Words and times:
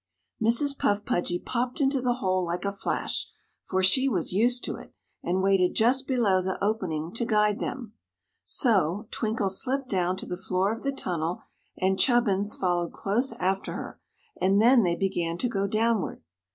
Mrs. 0.41 0.75
Puff 0.79 1.05
Pudgy 1.05 1.37
popped 1.37 1.79
into 1.79 2.01
the 2.01 2.15
hole 2.15 2.43
like 2.43 2.65
a 2.65 2.71
flash, 2.71 3.27
for 3.69 3.83
she 3.83 4.09
was 4.09 4.33
used 4.33 4.63
to 4.63 4.75
it, 4.77 4.95
and 5.21 5.43
waited 5.43 5.75
just 5.75 6.07
below 6.07 6.41
the 6.41 6.57
opening 6.59 7.13
to 7.13 7.23
guide 7.23 7.59
them. 7.59 7.93
So, 8.43 9.07
Twinkle 9.11 9.51
slipped 9.51 9.89
down 9.89 10.17
to 10.17 10.25
the 10.25 10.37
floor 10.37 10.73
of 10.73 10.81
the 10.81 10.91
tunnel 10.91 11.43
and 11.77 11.99
Chubbins 11.99 12.55
followed 12.55 12.91
close 12.93 13.33
after 13.33 13.73
her, 13.73 14.01
and 14.37 14.59
then 14.59 14.81
they 14.81 14.95
began 14.95 15.37
to 15.37 15.47
go 15.47 15.67
downward. 15.67 16.23